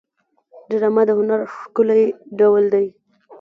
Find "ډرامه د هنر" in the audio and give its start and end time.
0.69-1.39